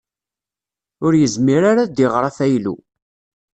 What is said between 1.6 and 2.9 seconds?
ara ad iɣer afaylu.